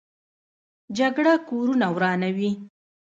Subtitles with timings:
[0.97, 2.51] جګړه کورونه ورانوي